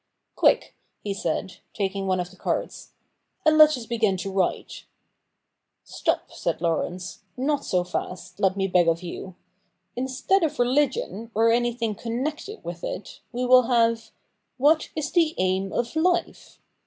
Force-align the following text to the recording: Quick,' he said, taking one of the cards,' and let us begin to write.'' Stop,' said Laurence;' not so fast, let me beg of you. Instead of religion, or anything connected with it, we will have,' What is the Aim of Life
Quick,' 0.35 0.73
he 1.03 1.13
said, 1.13 1.57
taking 1.75 2.07
one 2.07 2.19
of 2.19 2.31
the 2.31 2.35
cards,' 2.35 2.93
and 3.45 3.55
let 3.55 3.77
us 3.77 3.85
begin 3.85 4.17
to 4.17 4.31
write.'' 4.31 4.85
Stop,' 5.83 6.31
said 6.31 6.59
Laurence;' 6.59 7.19
not 7.37 7.63
so 7.63 7.83
fast, 7.83 8.39
let 8.39 8.57
me 8.57 8.67
beg 8.67 8.87
of 8.87 9.03
you. 9.03 9.35
Instead 9.95 10.41
of 10.41 10.57
religion, 10.57 11.29
or 11.35 11.51
anything 11.51 11.93
connected 11.93 12.63
with 12.65 12.83
it, 12.83 13.19
we 13.31 13.45
will 13.45 13.67
have,' 13.67 14.09
What 14.71 14.89
is 14.95 15.11
the 15.11 15.35
Aim 15.37 15.71
of 15.71 15.95
Life 15.95 16.57